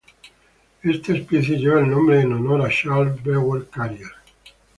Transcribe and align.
Esta 0.81 1.13
especie 1.13 1.59
lleva 1.59 1.81
el 1.81 1.91
nombre 1.91 2.21
en 2.21 2.33
honor 2.33 2.65
a 2.65 2.71
Charles 2.71 3.21
Brewer-Carías. 3.21 4.09